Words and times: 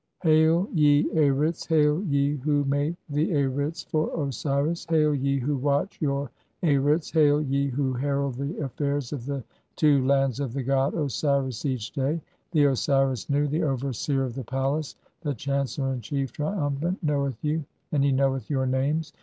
(1) 0.23 0.33
"Hail, 0.33 0.61
1 0.63 0.75
yeArits! 0.77 1.67
Hail, 1.67 2.01
ye 2.05 2.37
who 2.37 2.63
make 2.65 2.95
the 3.07 3.31
Arits 3.33 3.83
for 3.83 4.25
Osiris! 4.25 4.83
"Hail, 4.89 5.13
ye 5.13 5.37
who 5.37 5.55
watch 5.57 6.01
your 6.01 6.31
Arits! 6.63 7.11
Hail, 7.11 7.39
ye 7.39 7.67
who 7.69 7.93
herald 7.93 8.33
the 8.33 8.57
affairs 8.63 9.13
"of 9.13 9.27
the 9.27 9.43
(2) 9.75 9.75
two 9.99 10.05
lands 10.07 10.39
for 10.39 10.47
the 10.47 10.63
god 10.63 10.95
Osiris 10.95 11.67
each 11.67 11.91
day, 11.91 12.19
the 12.49 12.65
Osiris 12.65 13.29
"Nu, 13.29 13.45
the 13.47 13.61
overseer 13.61 14.23
of 14.23 14.33
the 14.33 14.43
palace, 14.43 14.95
the 15.21 15.35
chancellor 15.35 15.93
in 15.93 16.01
chief, 16.01 16.31
trium 16.31 16.77
"phant, 16.77 17.03
knoweth 17.03 17.37
you, 17.43 17.63
and 17.91 18.03
he 18.03 18.11
knoweth 18.11 18.49
your 18.49 18.65
names. 18.65 19.13